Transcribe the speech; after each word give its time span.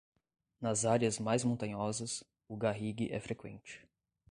Nas 0.59 0.83
áreas 0.83 1.19
mais 1.19 1.43
montanhosas, 1.43 2.23
o 2.47 2.57
garrigue 2.57 3.09
é 3.13 3.19
freqüente. 3.19 3.87